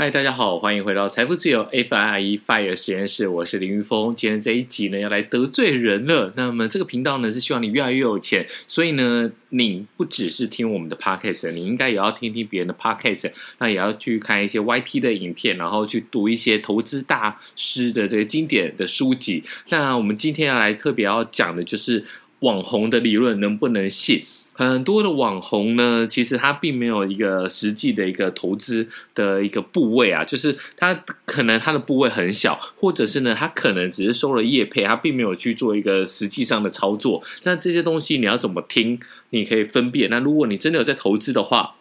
[0.00, 4.14] 嗨，大家好，欢迎回到财富自由 FIRE FIRE 实验室，我是林裕丰。
[4.16, 6.32] 今天这一集呢，要来得罪人了。
[6.36, 19.44] 那么这个频道呢，是希望你越来越有钱，所以呢，你不只是听我们的 podcast，你应该也要听听别人的 podcast，那也要去看一些 YT 的影片，然后去读一些投资大师的这个经典的书籍。
[19.68, 22.02] 那我们今天要来特别要讲的就是
[22.38, 24.24] 网红的理论能不能信？
[24.68, 30.92] 很多的网红呢，其实他并没有一个实际的一个投资的一个部位啊，就是他
[31.24, 37.22] 可能他的部位很小，或者是呢，他可能只是收了业配，他并没有去做一个实际上的操作。
[37.44, 39.00] 那这些东西你要怎么听？
[39.30, 40.10] 你可以分辨。
[40.10, 41.76] 那如果你真的有在投资的话，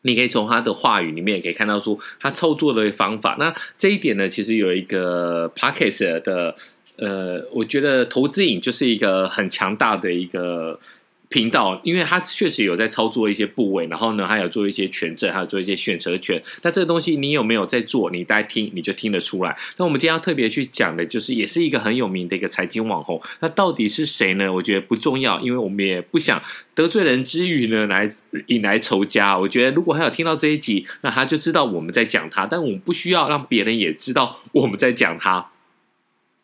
[0.00, 3.36] 你可以从他的话语里面也可以看到说他操作的方法。
[3.38, 6.56] 那这一点呢，其实有一个 Podcast 的，
[6.96, 10.80] 呃，我觉得投资瘾就是一个很强大的一个。
[11.28, 16.42] 频道，因为他确实有在操作一些部位，然后呢，还有做一些权证，还有做一些选择权。
[16.62, 18.10] 那这个东西你有没有在做？
[18.10, 19.56] 你大家听，你就听得出来。
[19.76, 23.20] 那我们今天要特别去讲的，就是也是一个很有名的一个财经网红。
[23.40, 24.50] 那到底是谁呢？
[24.50, 26.42] 我觉得不重要，因为我们也不想
[26.74, 28.10] 得罪人之余呢，来
[28.46, 29.38] 引来仇家。
[29.38, 35.50] 我觉得如果他有听到这一集，那他就知道我们在讲他，但我们不需要让别人也知道我们在讲他。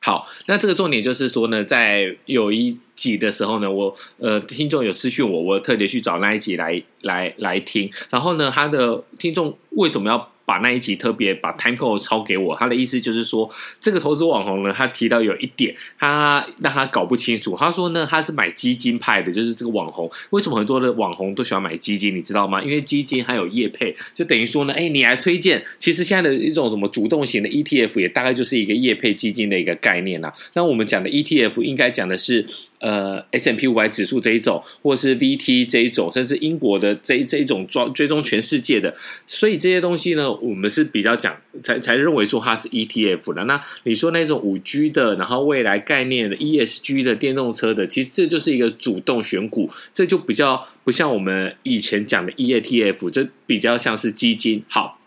[0.05, 10.34] 好，那这个重点就是说呢，在有一集的时候呢，我呃听众有私讯我，我特别去找那一集来来来听，然后呢，他的听众为什么要？
[10.45, 13.51] 把那一集特别把 timecode 抄给我，他的意思就是说，
[13.81, 17.57] 这个投资网红呢，他提到有一点，他让他搞不清楚。
[17.59, 20.11] 他说呢，他是买基金派的，就是这个网红。
[20.31, 22.15] 为什么很多的网红都喜欢买基金？
[22.15, 22.63] 你知道吗？
[22.63, 25.65] 因为基金还有业配，就等于说呢，哎，你来推荐。
[25.79, 30.33] 其实现在的一种什么主动型的 ETF，也大概就是一个业配基金的一个概念啦。
[30.53, 32.47] 那我们讲的 ETF，应该讲的是。
[32.81, 38.95] 呃，S M P 五百指数这一种，或是 VT 这一种，甚至英国的这这一种追追踪全世界的，
[39.27, 43.45] 所以这些东西呢，我们是比较讲才才认为说它是 ETF 的。
[43.45, 54.63] 那你说那种五 G 的，然后未来概念的 ESG 的电动车的，其实这就是一个主动选股，这就比较不像我们以前讲的 E A T F，这比较像是基金。
[54.69, 55.01] 好，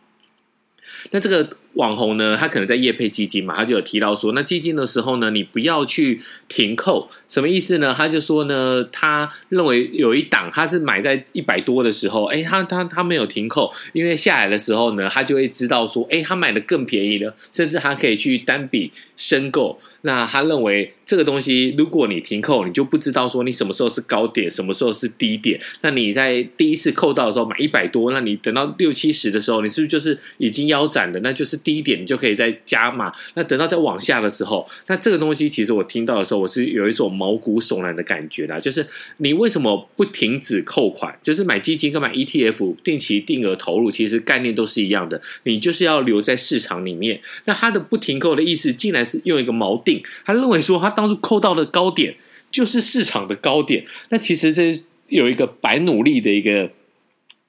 [1.11, 1.57] 那这个。
[1.77, 7.93] 网红呢，他可能在业配基金嘛，他就有提到说，那基金的时候呢，你不要去停扣，什么意思呢？
[7.95, 19.79] 他就说呢，他认为有一档他是买在一百多的时候，哎，他他他没有停扣，因为下来的时候呢，他就会知道说，哎，他买的更便宜了，甚至他可以去单笔申购。
[20.01, 25.59] 那他认为这个东西，如果你停扣，你就不知道说你什么时候是高点，什么时候是低点。
[25.81, 31.19] 那你在第一次扣到的时候买一百多，那你等到六七十的时候，你是不是就是已经腰斩的？
[31.22, 31.57] 那就是。
[31.63, 33.12] 低点，你就可以再加码。
[33.34, 38.59] 那等到再往下的时候，那这个东西其实我听到的时候，我是有一种毛骨悚然的感觉啦。
[38.59, 38.85] 就是
[39.18, 41.18] 你为什么不停止扣款？
[41.22, 45.19] 就是买基金跟买 ETF 定期定额投入，其实概念都是一样的。
[45.44, 47.19] 你就是要留在市场里面。
[47.45, 50.01] 那它的不停扣的意思，竟然是用一个锚定。
[50.25, 52.16] 他认为说，他当初扣到的高点
[52.50, 53.85] 就是市场的高点。
[54.09, 54.63] 那其实这
[55.08, 56.72] 有一个白努力的一个。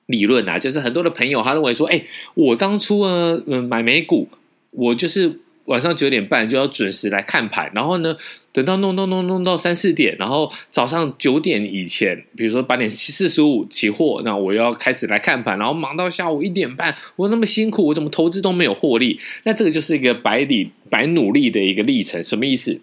[0.09, 4.27] 理论啊，就是很多的朋友他认为说，哎，我当初呢，嗯，买美股，
[4.71, 8.17] 我就是晚上九点半就要准时来看盘，然后呢，
[8.51, 19.21] 等到弄弄弄弄到三四点，然后早上九点以前，比如说八点四十五起货，那我要开始来看盘，然后忙到下午一点半，我那么辛苦，我怎么投资都没有获利？
[19.43, 22.81] 那这个就是一个百里白努力的一个历程，什么意思？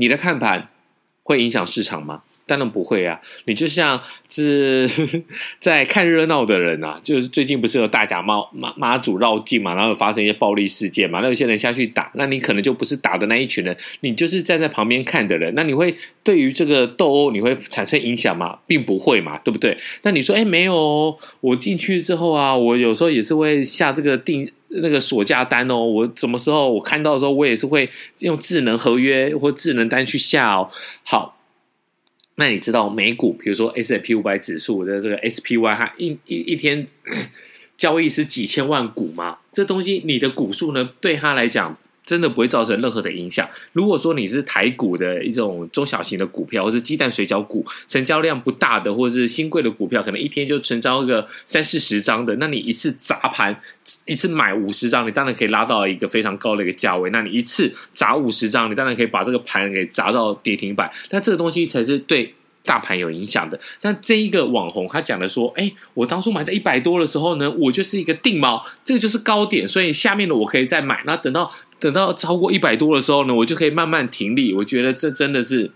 [0.00, 0.68] 你的看盘
[1.22, 2.22] 会影响市场吗？
[2.50, 3.20] 当然不会啊！
[3.44, 4.90] 你就像是
[5.60, 15.94] 在看热闹的人啊，就是最近不是有大甲妈妈妈祖绕境嘛，然后发生一些暴力事件嘛，那有些人下去打，那你可能就不是打的那一群人，你就是站在旁边看的人，那你会
[16.24, 18.58] 对于这个斗殴你会产生影响吗？
[18.66, 19.78] 并不会嘛，对不对？
[20.02, 27.88] 那你说，哎，没有，我进去之后啊，我有时候也是会下这个定那个锁价单哦，我什么时候我看到的时候，我也是会
[28.18, 30.68] 用智能合约或智能单去下哦，
[31.04, 31.36] 好。
[32.40, 36.86] 那你知道美股，比如说 S&P 五百指数的这个 SPY，它一一一天
[37.76, 39.38] 交易是几千万股吗？
[39.52, 41.76] 这东西你的股数呢，对他来讲。
[42.10, 43.48] 真的不会造成任何的影响。
[43.72, 53.56] 如果说你是台股的一种中小型的股票，或是鸡蛋水饺股，成交量不大的，或者是新贵的股票，可能一天就成交个三四十张的，那你一次砸盘，
[54.06, 57.08] 一次买五十张，你当然可以拉到一个非常高的一个价位。
[57.10, 60.90] 那你一次砸五十张，你当然可以把这个盘给砸到跌停板。
[61.10, 62.34] 那这个东西才是对。
[62.62, 71.50] 大盘有影响的，但这一个网红他讲的说，哎，我当初买在一百多的时候呢，我就是一个定锚，这个就是高点，所以下面的我可以再买，那等到
[71.80, 74.52] 等到超过一百多的时候呢，我就可以慢慢停利。
[74.54, 75.70] 我觉得这真的是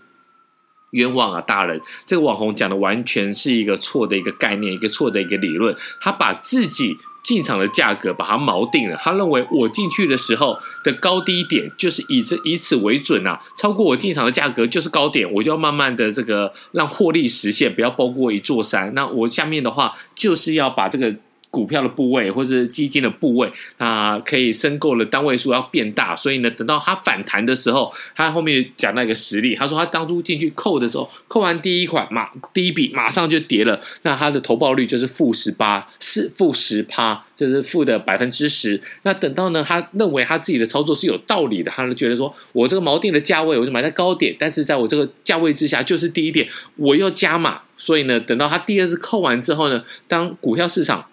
[0.91, 1.81] 冤枉啊，大人！
[2.05, 5.75] 这个网红讲的完全是一个错的一个概念，一个错的一个理论。
[5.99, 18.93] 他把自己进场的价格把它锚定了，他认为我进去的时候的高低点就是以这以此为准啊，超过我进场的价格就是高点，我就要慢慢的这个让获利实现，不要包过一座山。
[18.93, 21.15] 那我下面的话就是要把这个。
[21.55, 38.81] 股票的部位或是基金的部位啊，可以申购的单位数要变大，所以呢，等到它反弹的时候，他后面讲那个实例，他说他当初进去扣的时候，扣完第一款马第一笔马上就跌了，那他的投报率就是负十八，是负十趴，就是负的百分之十。
[39.03, 51.05] 那等到呢，他认为他自己的操作是有道理的，他就觉得说我这个锚定的价位，我就买在高点，但是在我这个价位之下就是低点，我又加码，所以呢，等到他第二次扣完之后呢，当股票市场。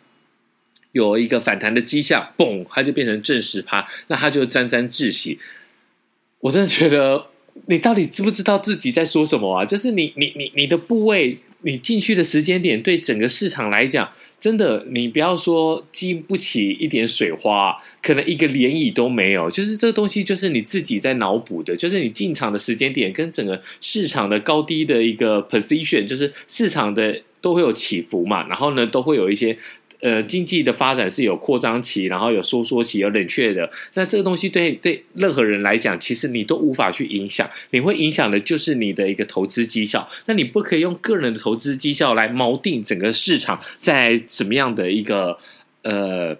[0.93, 5.39] 有一个反弹的迹象，嘣，它就变成正十趴，那他就沾沾自喜。
[6.41, 7.27] 我真的觉得，
[7.67, 9.65] 你到底知不知道自己在说什么啊？
[9.65, 14.11] 就是你、你、你、你的部位，你进去的时间点，对整个市场来讲，
[14.41, 19.49] 真的，你不要说经不起一点水花，可能一个涟漪都没有。
[19.51, 29.57] 就是这个东西，就是你自己在脑补的，就是你进场的时间点跟整个市场的高低的一个 position，就是市场的都会有起伏嘛，然后呢，都会有一些。
[30.03, 33.71] 呃，经济的发展是有扩张期，然后有收缩期，有冷却的。
[33.95, 37.49] 那这个东西对对任何人来讲，其实你都无法去影响。
[37.71, 40.09] 你会影响的就是你的一个投资绩效。
[40.27, 45.39] 那你不可以用个人的投资绩效来锚定整个市场在怎么样的一个
[45.83, 46.37] 呃，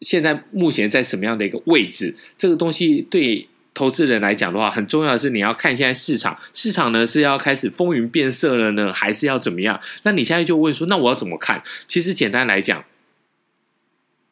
[0.00, 2.14] 现在目前在什么样的一个位置？
[2.38, 9.80] 这个东西对投资人来讲的话，很重要的是你要看现在市场，市场呢是要开始风云变色了呢，还是要怎么样？
[10.04, 11.64] 那你现在就问说，那我要怎么看？
[11.88, 12.84] 其实简单来讲。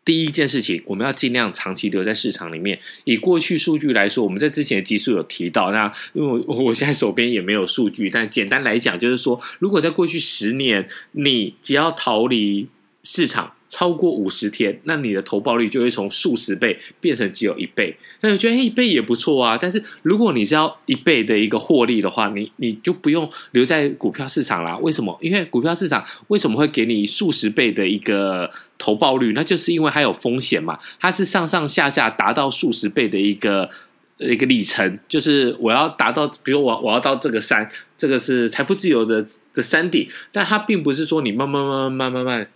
[0.05, 2.79] 第一件事情，我们要尽量长期留在市场里面。
[3.05, 5.70] 以过去数据来说，我们在之前的集数有提到。
[5.70, 12.69] 那因为我我现在手边也没有数据，但简单来讲，就是说，如果在过去十年，你只要逃离
[13.05, 17.96] 市场，超过五十天，那你的投报率就会从数十倍变成只有一倍。
[18.20, 19.56] 那我觉得一倍也不错啊。
[19.56, 24.76] 但是如果你是要一倍的一个获利的话，你你就不用留在股票市场啦。
[24.78, 25.17] 为什么？
[25.20, 29.32] 因为股票市场为什么会给你数十倍的一个投报率？
[29.34, 30.76] 那就是因为它有风险嘛。
[30.99, 33.70] 它是上上下下达到数十倍的一个
[34.19, 39.25] 一个里程，就是我要达到，比如我我要到这个山，这个是财富自由的
[39.55, 42.49] 的山顶，但它并不是说你慢慢慢慢慢慢慢。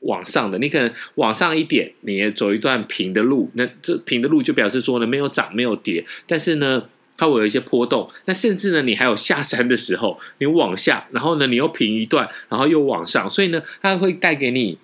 [0.00, 6.84] 往上的，你可能往上一点，你也走一段平的路，那这平的路就表示说呢，没有涨，没有跌，但是呢，
[7.16, 8.08] 它会有一些波动。
[8.26, 14.78] 那甚至呢，你还有下山的时候，你往下，然后呢，你又平一段，然后又往上，所以呢，它会带给你。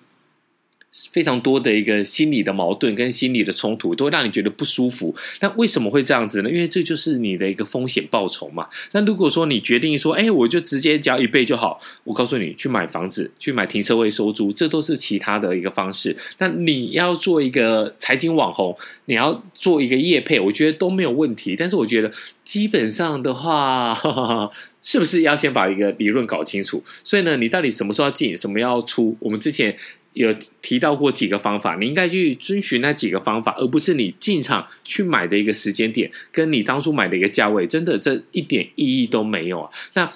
[1.11, 5.13] 非常多的一个心理的矛盾跟心理的冲突，都会让你觉得不舒服。
[5.41, 6.49] 那为什么会这样子呢？
[6.49, 8.69] 因为这就是你的一个风险报酬嘛。
[8.93, 16.15] 那如果说你决定说，哎，我就直接交一倍就好，我告诉你，去买房子，去买停车位收租，这都是其他的一个方式。
[16.37, 21.55] 那你要做一个财经网红，你要做一个业配，我觉得都没有问题。
[21.57, 22.09] 但是我觉得
[22.43, 24.49] 基本上的话，哈哈，
[24.81, 26.81] 是不是要先把一个理论搞清楚？
[27.03, 29.17] 所以呢，你到底什么时候要进，什么要出？
[29.19, 29.75] 我们之前。
[30.15, 39.69] 有提到过几个方法，你应该去遵循那几个方法，而不是你进场去买的一个时间点，跟你当初买的一个价位，真的这一点意义都没有啊。
[39.93, 40.13] 那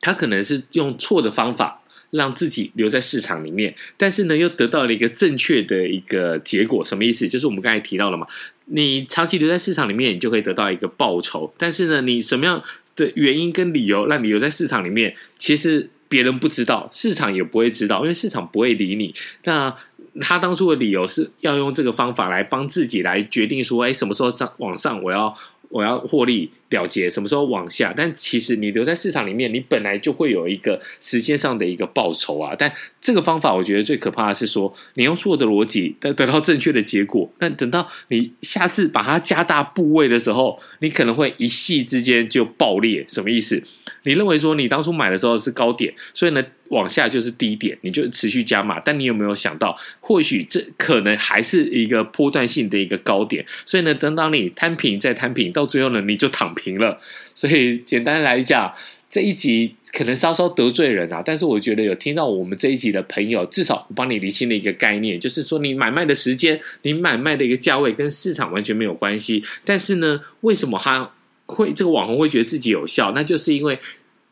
[0.00, 6.84] 他可能是用错的方法让自己留在市场里面，但是呢，又得到了一个正确的一个结果。
[6.84, 7.28] 什么意思？
[7.28, 8.26] 就是我们刚才提到了嘛，
[8.64, 11.54] 你长期留在市场里面，你就可以得到一个报酬。
[11.56, 12.60] 但是呢，你什么样
[12.96, 15.90] 的原因跟理由让你留在市场里面，其实。
[16.10, 19.14] 别人不知道，市场也不会知道，因为市场不会理你。
[19.44, 19.74] 那
[20.20, 25.34] 他当初的理由是要用这个方法来帮自己来决定说，哎，什么时候上往上，我要。
[25.70, 27.94] 我要获利了结，什么时候往下？
[27.96, 32.54] 但其实你留在市场里面，你本来就会有一个时间上的一个报酬啊。
[32.58, 37.32] 但这个方法，我觉得最可怕的是说，你用错的逻辑，得得到正确的结果。
[37.38, 43.04] 但等到你下次把它加大部位的时候，你可能会一夕之间就爆裂。
[43.06, 43.62] 什么意思？
[44.02, 48.80] 你认为说你当初买的时候是高点，所以呢，往下就是低点，你就持续加码。
[48.80, 53.44] 但你有没有想到，或许这可能还是一个波段性的一个高点？
[53.64, 56.98] 所以呢，等到你摊平再摊平，到到最后呢，你就躺平了。
[57.34, 58.72] 所以简单来讲，
[59.08, 69.44] 这一集可能稍稍得罪人啊，但是我觉得有听到我们这一集的朋友，至少我帮你理清了一个概念，就是说你买卖的时间，你买卖的一个价位跟市场完全没有关系。
[69.64, 71.12] 但是呢，为什么他
[71.46, 73.12] 会这个网红会觉得自己有效？
[73.14, 73.78] 那就是因为。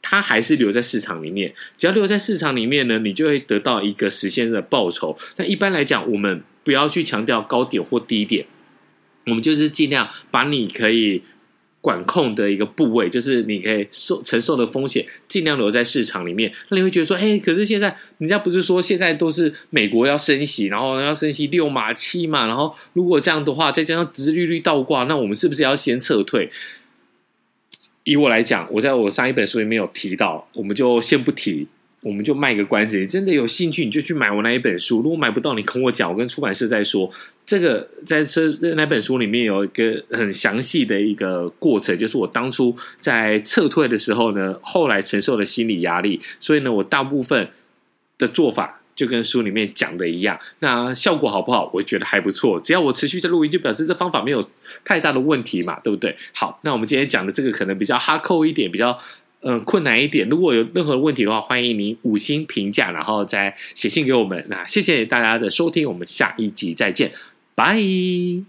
[0.01, 5.15] 他还是留在市场里面，只要留在市场里面呢，你就会得到一个实现的报酬。
[5.37, 8.47] 那一般来讲，我们不要去强调高点或低点，
[9.29, 11.23] 我们就是尽量把你可以。
[11.81, 16.53] 管控的一个部位，就是你可以受承受的风险尽量留在市场里面。
[16.69, 26.51] 那你会觉得说，哎，可是现在人家不是说现在都是美国要升息，然后要升息六码七码，然后如果这样的话，再加上殖利率倒挂，那我们是不是要先撤退？
[28.03, 31.69] 以我来讲，我在我上一本书里面有提到，我们就先不提，
[32.01, 32.99] 我们就卖个关子。
[32.99, 35.01] 你真的有兴趣，你就去买我那一本书。
[35.01, 37.11] 如果买不到，你跟我讲，我跟出版社再说。
[37.49, 47.49] 这个在这那本书里面有一个很详细的一个过程，就是我当初在撤退的时候呢，后来承受的心理压力，所以呢，我大部分
[48.19, 50.39] 的做法就跟书里面讲的一样。
[50.59, 51.71] 那效果好不好？
[51.73, 52.61] 我觉得还不错。
[52.61, 54.47] 只要我持续在录音，就表示这方法没有
[54.85, 56.15] 太大的问题嘛，对不对？
[56.35, 58.99] 好，那我们今天讲的这个可能比较哈扣一点，比较
[59.41, 60.29] 嗯、困难一点。
[60.29, 64.45] 如果有任何问题的话，欢迎您五星评价，然后再写信给我们。
[64.49, 67.13] 那谢谢大家的收听，我们下一集再见。
[67.59, 68.45] Bye.